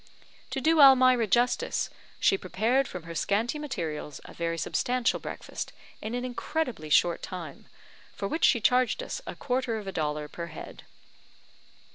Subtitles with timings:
[0.49, 6.15] To do Almira justice, she prepared from her scanty materials a very substantial breakfast in
[6.15, 7.67] an incredibly short time,
[8.15, 10.85] for which she charged us a quarter of a dollar per head.